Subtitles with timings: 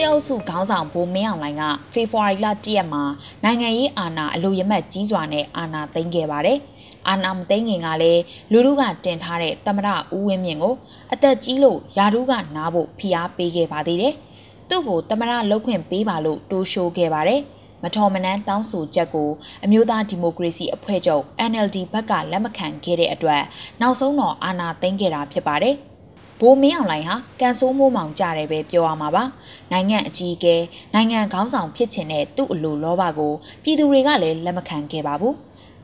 [0.00, 3.02] စစ်အုပ်စုခေါင်းဆောင်ဗိုလ်မင်းအောင်လှိုင်ကဖေဖော်ဝါရီလ1ရက်မှာ
[3.44, 6.58] နိုင်ငံရေးအာဏာအလို့ရမတ်ကြီးစွာနဲ့အာဏာသိမ်းခဲ့ပါတယ်။
[7.08, 10.74] အာဏာမသိမ်းခင်ကလည်းလူလူကတင်ထားတဲ့သမရဦးဝင်းမြင့်ကို
[11.12, 14.14] အသက်ကြီးလို့ယာဒူးကနားဖို့ဖိအားပေးခဲ့ပါသေးတယ်။
[14.68, 17.40] သူ့ကိုသမရလှုပ်ခွင့်ပေးပါလို့တိုးရှိုးခဲ့ပါတယ်။
[17.82, 19.30] မထော်မနန်းတောင်းဆိုချက်ကို
[19.64, 23.42] အမျိုးသားဒီမိုကရေစီအဖွဲ့ချုပ် NLD ဘက်ကလက်မခံခဲ့တဲ့အတွက်
[23.80, 25.76] နောက်ဆုံးတော့အာဏာသိမ်းခဲ့တာဖြစ်ပါတယ်။
[26.40, 29.24] ဘိုးမင်းအောင်လှိုင်ဟာကန်ဆိုးမိုးမောင်ကြတယ်ပဲပြောရမှာပါ
[29.72, 30.56] နိုင်ငံအကြီးအကဲ
[30.94, 33.32] နိုင်ငံခေါင်းဆောင်ဖြစ်ချင်တဲ့သူ့အလိုလောဘကို
[33.62, 35.36] ပြည်သူတွေကလည်းလက်မခံခဲ့ပါဘူး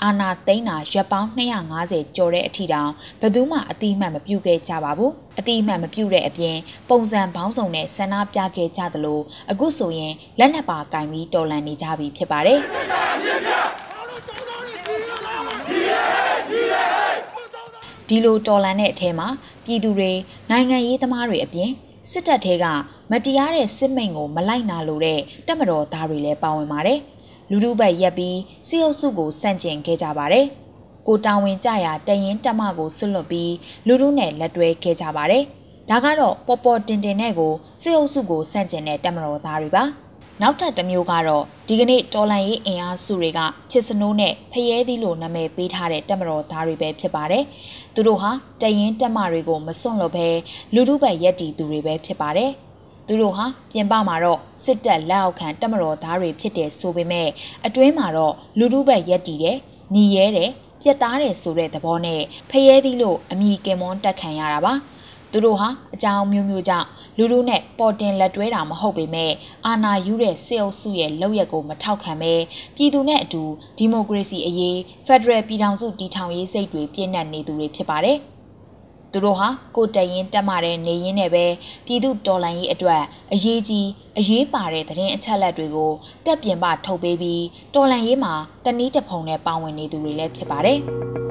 [0.05, 1.29] အာနာသိန်းတာရပ်ပေါင်း
[1.73, 6.57] 250ကျော်တဲ့အထိတောင်ဘယ်သူမှအတိအမှန်မပြုတ်ခဲ့ကြပါဘူးအတိအမှန်မပြုတ်တဲ့အပြင်
[6.91, 9.21] ပုံစံပေါင်းစုံနဲ့ဆန္ဒပြခဲ့ကြသလို
[9.51, 12.61] အခုဆိုရင်လက်နက်ပါကင်ပြီးတော်လန်နေကြပြီဖြစ်ပါတယ်
[18.09, 19.29] ဒီလိုတော်လန်တဲ့အထဲမှာ
[19.65, 20.13] ပြည်သူတွေ
[20.51, 21.71] နိုင်ငံရေးသမားတွေအပြင်
[22.11, 22.65] စစ်တပ်ထဲက
[23.11, 26.99] မတရားတဲ့စစ်မိန်ကိုမလိုက်နာလို့တဲ့တပ်မတော်သားတွေလည်းပါဝင်ပါတယ်။
[27.51, 30.47] လူလူဘက်ရက်ပြီးစစ်အုပ်စုကိုစန့်ကျင်ခဲ့ကြပါတယ်။
[31.07, 33.53] ကိုတာဝန်ကြရာတရင်တက်မကိုဆွလွတ်ပြီး
[33.87, 35.43] လူလူနဲ့လက်တွဲခဲ့ကြပါတယ်။
[35.91, 39.85] ဒါကတော့ပေါ်ပေါ်တင်တင်နဲ့ကိုစစ်အုပ်စုကိုစန့်ကျင်တဲ့တပ်မတော်သားတွေပါ။
[40.43, 47.45] နောက်ထပ်တစ်မျိုးကတော့ဒီကနေ့တော်လန်ရေးအင်အားစုတွေကချစ်စနိုးနဲ့ဖျဲသီးလိုနာမည်ပေးထားတဲ့တက်မတော်သားတွေပဲဖြစ်ပါတယ်။
[47.95, 50.27] သူတို့ဟာတရင်တက်မတွေကိုမစွန့်လို့ပဲ
[50.75, 52.51] လူထုဘက်ရက်တီသူတွေပဲဖြစ်ပါတယ်။
[53.07, 57.29] သူတို့ဟာပြင်ပမှာတော့စစ်တပ်လက်အောက်ခံတက်မတော်သားတွေဖြစ်တယ်ဆိုပေမဲ့
[57.67, 59.57] အတွင်းမှာတော့လူထုဘက်ရက်တီတယ်၊
[59.95, 60.51] ညီရဲတယ်၊
[60.83, 64.75] ပြက်သားတယ်ဆိုတဲ့သဘောနဲ့ဖျဲသီးလို့အမိကင်မွန်တက်ခံရတာပါ။
[65.33, 66.87] သူတို့ဟာအကြောင်းမျိုးမျိုးကြောင့်
[67.17, 69.33] လူလူနဲ့ပေါ်တင်လက်တွဲတာမဟုတ်ပေမဲ့
[69.67, 72.35] အာဏာယူတဲ့စစ်အုပ်စုရဲ့လုပ်ရက်ကိုမထောက်ခံပဲ
[72.77, 73.43] ပြည်သူနဲ့အတူ
[73.79, 78.19] ဒီမိုကရေစီအရေးဖက်ဒရယ်ပြည်ထောင်စုတည်ထောင်ရေးစိတ်တွေပြည့်နှက်နေသူတွေဖြစ်ပါတယ်။
[79.13, 81.45] သူတို့ဟာကိုတရင်တက်မာတဲ့နေရင်းနဲ့ပဲ
[81.87, 83.03] ပြည်သူတော်လှန်ရေးအတွက်
[83.33, 83.89] အရေးကြီး
[84.19, 85.93] အရေးပါတဲ့သတင်းအချက်အလက်တွေကို
[86.27, 87.45] တက်ပြင်ပထုတ်ပေးပြီး
[87.75, 88.35] တော်လှန်ရေးမှာ
[88.65, 90.81] တနည်းတစ်ဖုံနဲ့ပါဝင်နေသူတွေလည်းဖြစ်ပါတယ်။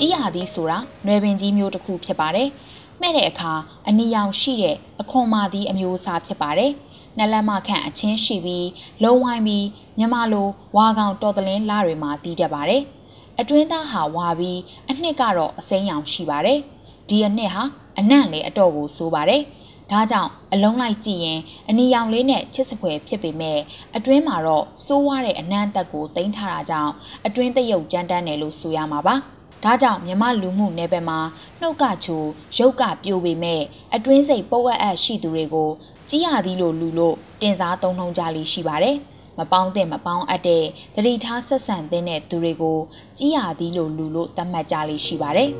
[0.00, 2.48] ကြီးရသည်ဆိုတာနွယ်ပင်ကြီးမျိုးတစ်ခုဖြစ်ပါတယ်။
[3.00, 3.52] မဲ့တဲ့အခါ
[3.88, 6.72] အနီရောင်ရှိတဲ့အခွန်မာသည်အမျိုးအစားဖြစ်ပါတယ်။
[7.16, 8.68] နှလက်မခန့်အချင်းရှိပြီး
[9.02, 9.66] လုံဝိုင်းပြီး
[9.98, 12.82] မြမလိုဝါကောင်တော်တလင်းလာတွေမှာတီးတတ်ပါတယ်။
[13.40, 14.60] အတွင်းသားဟာဝါပြီး
[14.90, 16.58] အနှစ်ကတော့အစိမ်းရောင်ရှိပါတယ်။
[17.08, 17.62] ဒီအနှစ်ဟာ
[17.98, 19.42] အနံ့လေအတော့ကိုဆိုးပါတယ်။
[19.90, 23.58] ဒါကြောင့်အလုံးလိုက်ကြည့်ရင်အနီရောင်လေးနဲ့ချစ်စပွဲဖြစ်ပေမဲ့
[23.96, 26.92] အတွင်းမှာတော့စိုးဝါတဲ့အနံ့တက်ကိုတင်ထားတာကြောင့်
[27.26, 29.16] အတွင်းတရုပ်ကြမ်းတမ်းတယ်လို့ဆိုရမှာပါ။
[29.64, 31.20] ဒါကြောင့်မြမလူမှုနယ်ပယ်မှာ
[31.60, 32.22] နှုတ်ကချို
[32.58, 33.62] ရုပ်ကပြိုပေမဲ့
[33.94, 35.70] အတွင်းစိတ်ပုတ်အပ်အပ်ရှိသူတွေကို
[36.08, 38.96] ကြီးရသည်လို့လူလို့တင်စားသုံးနှုံကြလိရှိပါတယ်။
[39.38, 40.64] မပေါင်းတဲ့မပေါင်းအပ်တဲ့
[40.94, 42.78] တတိထားဆက်ဆံတဲ့သူတွေကို
[43.18, 45.50] ကြီးရသည်လို့လူလို့သတ်မှတ်ကြလိရှိပါတယ်။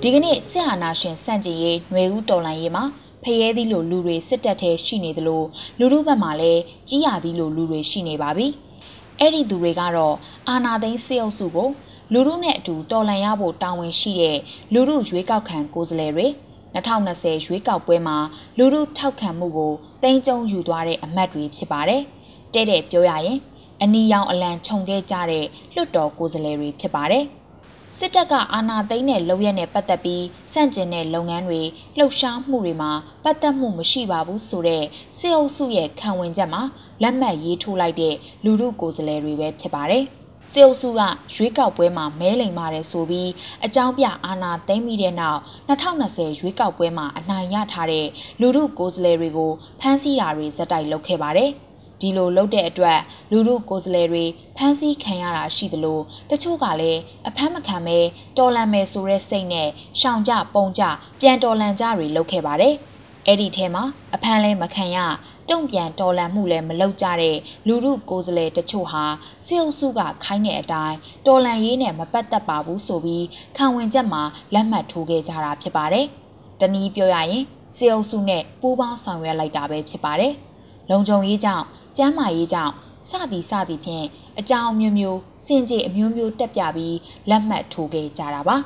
[0.00, 2.84] ဒီကနေ့စစ်အာဏာရှင်စန့်ကျင်ရေးຫນွေဦးတော်လှန်ရေးမှာ
[3.22, 5.42] ဖရဲသီးလိုလူတွေစစ်တပ်ထဲရှိနေသလို
[5.78, 8.48] လူလူဘက်မှာလည်းကြီးရသီးလိုလူတွေရှိနေပါပြီ။
[9.20, 10.14] အဲ့ဒီသူတွေကတော့
[10.48, 11.68] အာနာသိန်းစေအုပ်စုကို
[12.12, 14.38] လူလူနဲ့အတူတော်လှန်ရဖို့တာဝန်ရှိတဲ့
[14.72, 16.26] လူလူရွေးကောက်ခံကိုယ်စားလှယ်တွေ
[16.74, 18.16] 2020ရွေးကောက်ပွဲမှာ
[18.58, 22.02] လူလူထောက်ခံမှုကိုတင်ကြုံယူသွားတဲ့အမတ်တွေဖြစ်ပါတယ်။
[22.54, 23.38] တဲ့တဲ့ပြောရရင်
[23.82, 27.24] အနီရောင်အလံခြုံခဲ့ကြတဲ့လွတ်တော်ကိုယ်စားလှယ်တွေဖြစ်ပါတယ်။
[27.98, 31.62] စစ်တပ်ကအာဏာသိမ်းတဲ့လုပ်ရက်နဲ့ပတ်သက်ပြီး စန့်ကျင်တဲ့လုပ်ငန်းတွေ
[31.98, 32.92] လှုပ်ရှားမှုတွေမှာ
[33.24, 34.84] ပတ်သက်မှုမရှိပါဘူးဆိုတဲ့
[35.18, 36.62] စစ်အုပ်စုရဲ့ခံဝင်ချက်မှာ
[37.02, 38.14] လက်မှတ်ရေးထိုးလိုက်တဲ့
[38.44, 40.04] လူမှုကိုယ်စားလှယ်တွေပဲဖြစ်ပါတယ်။
[40.52, 41.00] စစ်အုပ်စုက
[41.34, 43.30] ရွေးကောက်ပွဲမှာမဲလိမ်ပါတယ်ဆိုပြီး
[43.64, 48.06] အကြောင်းပြအာဏာသိမ်းပြီးတဲ့နောက်2020ရွေးကောက်ပွဲမှာအနိုင်ရထားတဲ့
[48.40, 51.52] လူမှုကိုယ်စားလှယ်တွေကိုဖမ်းဆီးတာတွေဇက်တိုက်လုပ်ခဲ့ပါတယ်။
[52.00, 53.00] ဒီလိုလုပ်တဲ့အတွက်
[53.30, 54.24] လူလူကိုယ်စားလှယ်တွေ
[54.56, 56.00] ဖမ်းဆီးခံရတာရှိသလို
[56.30, 57.98] တချို့ကလည်းအဖမ်းမခံပဲ
[58.38, 59.68] တော်လန်မယ်ဆိုတဲ့စိတ်နဲ့
[60.00, 60.82] ရှောင်ကြပုံကြ
[61.20, 62.74] ပြန်တော်လန်ကြတွေလုပ်ခဲ့ပါတယ်။
[63.26, 64.98] အဲ့ဒီထဲမှာအဖမ်းလဲမခံရ
[65.50, 67.36] တုံ့ပြန်တော်လန်မှုလည်းမလုပ်ကြတဲ့
[67.66, 69.04] လူလူကိုယ်စားလှယ်တချို့ဟာ
[69.46, 70.96] စစ်အုပ်စုကခိုင်းတဲ့အတိုင်း
[71.26, 74.22] တော်လန်ရေးနဲ့မပတ်သက်ပါဘူးဆိုပြီးခံဝင်ချက်မှာ
[74.54, 76.06] လက်မှတ်ထိုးခဲ့ကြတာဖြစ်ပါတယ်။
[76.60, 77.44] တနည်းပြောရရင်
[77.76, 80.34] စစ်အုပ်စုနဲ့ပူးပေါင်းဆောင်ရွက်လိုက်တာပဲဖြစ်ပါတယ်။
[80.90, 81.64] လုံခြုံရေးကြောင့်
[81.98, 82.74] ကျန်းမာရေးကြောင့်
[83.08, 84.06] စသည်စသည်ဖြင့်
[84.38, 86.96] အကြောင်းမျိုးမျိုးစင်ကြေအမျိုးမျိုးတက်ပြပြီး
[87.28, 88.56] လက်မှတ်ထိုးခဲ့ကြတာပါ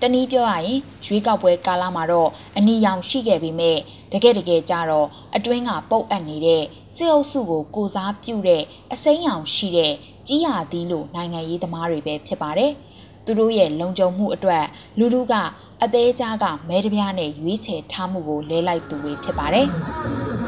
[0.00, 3.78] တနည်းပြောရရင်ရွေးကောက်ပွဲကာလမှာတော့အနီရောင်ရှိခဲ့ပေမဲ့
[4.12, 6.62] တကယ်တကယ်ကြတော့အတွင်းကပုတ်အပ်နေတဲ့
[6.96, 8.62] စစ်အုပ်စုကိုကိုစားပြုတဲ့
[8.92, 9.92] အစိမ်းရောင်ရှိတဲ့
[10.26, 12.72] ကြီးရာသီးလိုနိုင်ငံရေးသမားတွေပဲဖြစ်ပါတယ်။
[13.24, 14.64] သူတို့ရဲ့လုံခြုံမှုအတွက်
[14.98, 15.34] လူလူက
[15.82, 19.68] အသေးကြားကမဲတပြားနဲ့ရွေးချယ်ထားမှုကိုလဲလိုက်သူတွေဖြစ်ပါတယ်။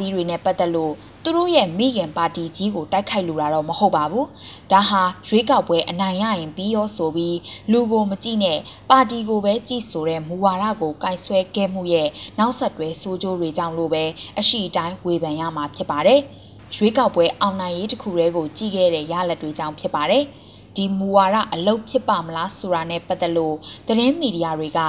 [0.00, 0.94] သီးတွေနဲ့ပတ်သက်လို့
[1.24, 4.26] သူတို့ရဲ့မိခင်ပါတီကြီးကိုတိုက်ခိုက်လူတာတော့မဟုတ်ပါဘူး။
[4.72, 7.36] ဒါဟာရွေးကောက်ပွဲအနိုင်ရရင်ပြီးရောဆိုပြီး
[7.72, 8.58] လူကိုမကြည့်နဲ့
[8.90, 12.08] ပါတီကိုပဲကြည့်ဆိုတဲ့မူဝါဒကိုကင်ဆွဲခဲ့မှုရဲ့
[12.38, 14.04] နောက်ဆက်တွဲဆိုးကျိုးတွေကြောင့်လို့ပဲ
[14.38, 16.20] အရှိတိုင်းဝေဖန်ရမှာဖြစ်ပါတယ်။
[16.76, 20.24] ရွေးကောက်ပွဲအောင်နိုင်ရေးတစ်ခုတည်းကိုကြည့်ခဲ့တဲ့ရလဒ်တွေကြောင့်ဖြစ်ပါတယ်။
[20.76, 23.56] ဒီမူဝါဒအလုတ်ဖြစ်ပါမလားဆိုတာနဲ့ပတ်သက်လို့
[23.86, 24.80] သတင်းမီဒီယာတွေက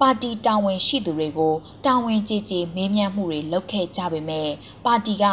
[0.00, 1.54] ပါတီတာဝန်ရှိသူတွေကို
[1.86, 4.48] တာဝန်ကြေကြေမေးမြန်းမှုတွေလုပ်ခဲ့ကြပေမဲ့
[4.84, 5.24] ပါတီက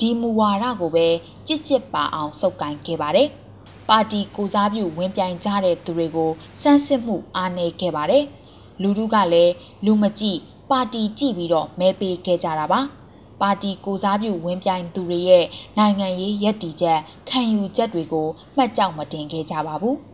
[0.00, 1.08] ဒီမူဝါဒကိုပဲ
[1.46, 3.28] ကြစ်ကြစ်ပါအောင်စုပ်ကိုင်ခဲ့ပါတယ်။
[3.88, 6.30] ပါတီကိုစားပြုဝင်ပြိုင်ကြတဲ့သူတွေကို
[6.62, 8.24] စမ်းစစ်မှုအားနည်းခဲ့ပါတယ်။
[8.82, 9.52] လူထုကလည်း
[9.84, 10.38] လူမကြည့်
[10.70, 12.80] ပါတီကြည့်ပြီးတော့မဲပေးခဲ့ကြတာပါ။
[13.42, 15.44] ပါတီကိုစားပြုဝင်ပြိုင်သူတွေရဲ့
[15.78, 19.96] နိုင်ငံရေးရည်တည်ချက်ခံယူချက်တွေကိုမှတ်ကြောက်မတင်ခဲ့ကြပါဘူး။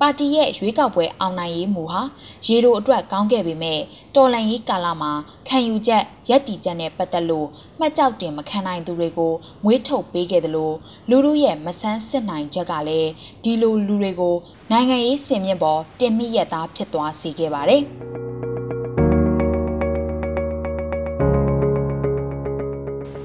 [0.00, 2.02] ပါတီရဲ့ရွေးကောက်ပွဲအောင်နိုင်ရေးမူဟာ
[2.46, 3.80] ရေတိုအတွက်ကောင်းခဲ့ပေမဲ့
[4.14, 5.12] တော်လန်ရေးကာလမှာ
[5.48, 7.48] ခံယူချက်ရည်တည်ချက်နဲ့ပတ်သက်လို့
[7.78, 9.32] မှတ်ကြောက်တင်မခံနိုင်သူတွေကို
[9.64, 10.76] မွေးထုတ်ပေးခဲ့တယ်လို့
[11.08, 13.10] လူလူရဲ့မဆန်းစစ်နိုင်ချက်ကလည်း
[13.42, 14.36] ဒီလိုလူတွေကို
[14.70, 17.84] နိုင်ငံရေးစင်မြင့်ပေါ်တင်မိရသားဖြစ်သွားစေခဲ့ပါတယ်။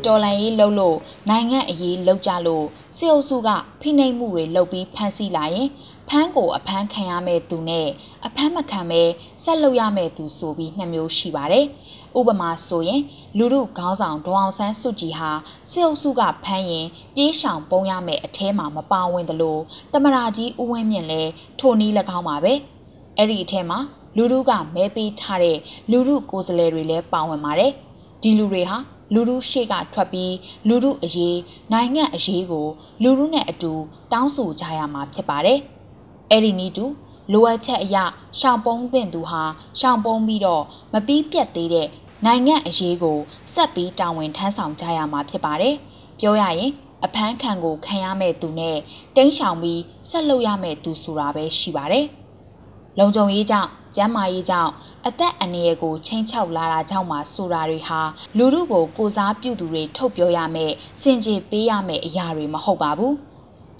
[0.06, 0.98] တော်လှန်ရေးလုပ်လို့
[1.30, 2.66] နိုင်ငံအရေးလုပ်ကြလို့
[2.98, 3.50] စစ်အုပ်စုက
[3.82, 5.70] ဖိနှိပ်မှုတွေလုပ်ပြီးဖမ်းဆီးလာရင်
[6.10, 7.88] ဖမ်းကိုအဖမ်းခံရမဲ့သူနဲ့
[8.26, 9.02] အဖမ်းမခံပဲ
[9.44, 11.66] ဆက်လုပ်ရမဲ့သူဆိုပြီးနှစ်မျိုးရှိပါတယ်။
[12.18, 13.02] ဥပမာဆိုရင်
[13.38, 15.32] လူလူခေါင်းဆောင်ဒေါအောင်ဆန်းစုကြည်ဟာ
[15.72, 19.58] စစ်အုပ်စုကဖမ်းရင်ပြေးရှောင်ပုံရမဲ့အထဲမှာမပါဝင်သလို
[19.94, 22.54] တမရာကြီးဦးဝင်းမြင့်လည်းထိုနည်း၎င်းပါပဲ။
[23.18, 23.80] အဲ့ဒီအထဲမှာ
[24.18, 25.58] လူလူကမဲပေးထားတဲ့
[25.92, 27.72] လူလူကိုယ်စားလှယ်တွေလည်းပါဝင်ပါတယ်။
[28.22, 28.78] ဒီလူတွေဟာ
[29.14, 30.34] လူလူရှေ့ကထွက်ပြီး
[30.68, 31.38] လူလူအရေး
[31.72, 32.68] နိုင်ငံအရေးကို
[33.04, 33.74] လူလူနဲ့အတူ
[34.12, 35.60] တောင်းဆိုကြရမှာဖြစ်ပါတယ်။
[36.32, 36.86] အဲ့ဒီနည်းတူ
[37.32, 37.98] လိုအပ်ချက်အရ
[38.40, 39.44] ရှောင်ပုံးသင့်သူဟာ
[39.80, 40.64] ရှောင်ပုံးပြီးတော့
[40.94, 41.88] မပြီးပြတ်သေးတဲ့
[42.26, 43.18] နိုင်ငံအရေးကို
[43.54, 45.76] ဆက်ပြီးတာဝန်ထမ်းဆောင်ကြရမှာဖြစ်ပါတယ်။
[46.20, 46.72] ပြောရရင်
[47.06, 48.78] အဖမ်းခံကိုခံရမဲ့သူနဲ့
[49.16, 52.06] တင်းရှောင်ပြီးဆက်လုပ်ရမဲ့သူဆိုတာပဲရှိပါတယ်။
[53.00, 54.72] လုံခြုံရေးကြောင့် ကျန်းမာရေးကြောင့်
[55.08, 58.02] အသက်အန္တရာယ်ကိုချိန်ချောက်လာတာကြောင့်မှဆိုတာတွေဟာ
[58.38, 60.72] လူမှုကိုကိုစားပြုသူတွေထုတ်ပြောရမယ်
[61.02, 63.16] စင်ကြေပေးရမယ်အရာတွေမဟုတ်ပါဘူး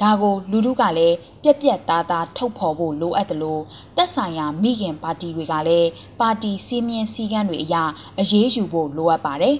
[0.02, 3.62] ဒါကိုလူလူကလည်းပြက်ပြက်သားသားထုတ်ဖော်ဖို့လိုအပ်တယ်လို့
[3.96, 5.90] သက်ဆိုင်ရာမိခင်ပါတီတွေကလည်း
[6.20, 7.76] ပါတီစီးမြင်စည်းကမ်းတွေအရ
[8.20, 9.56] အရေးယူဖို့လိုအပ်ပါတယ်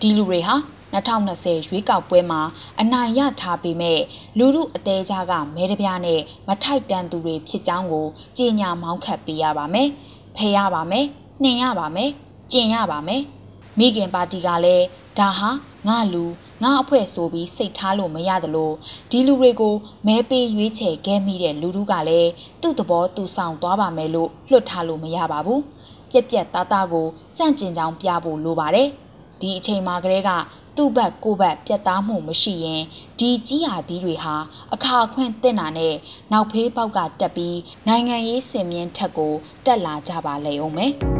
[0.00, 0.54] ဒီလူတွေဟာ
[0.94, 2.40] 2020ရွေးကောက်ပွဲမှာ
[2.80, 4.00] အနိုင်ရထားပေမဲ့
[4.38, 8.06] လူမှုအသေးချာကမဲတပြားနဲ့မထိုက်တန်သူတွေဖြစ်ကြောင်းကို
[8.38, 9.88] ကြေညာမောင်းခတ်ပေးရပါမယ်။
[10.36, 11.06] ဖယ်ရပါမယ်။
[11.42, 12.10] နှင်ရပါမယ်။
[12.52, 13.22] ကျင်ရပါမယ်။
[13.78, 14.86] မိခင်ပါတီကလည်း
[15.18, 15.50] ဒါဟာ
[15.88, 16.24] ငါလူ
[16.62, 18.72] ငါအဖွဲ့ဆိုပြီးစိတ်ထားလို့မရသလို
[19.10, 19.74] ဒီလူတွေကို
[20.06, 22.30] မဲပေးရွေးချယ်ခဲ့မိတဲ့လူတို့ကလည်း
[22.62, 25.60] သူ့သဘောသူဆောင်သွားပါမယ်လို့လွတ်ထားလို့မရပါဘူး။
[26.10, 27.06] ပြက်ပြက်သားသားကို
[27.36, 28.88] စန့်ကျင်ကြောင်းပြဖို့လိုပါတယ်။
[29.40, 30.30] ဒီအချိန်မှာကလေးက
[30.78, 32.82] သူ့ဘက်ကိုဘက်ပြတ်သားမှုမရှိရင်
[33.18, 34.36] ဒီကြီးဟာသီးတွေဟာ
[34.74, 35.94] အခါခွင့်တင်တာနဲ့
[36.32, 37.58] နောက်ဖေးပေါက်ကတက်ပြီး
[37.88, 39.34] နိုင်ငံရေးစင်မြင့်ထက်ကို
[39.66, 40.92] တက်လာကြပါလေအောင်မယ်။